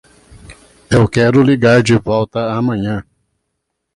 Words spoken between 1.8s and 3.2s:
de volta amanhã.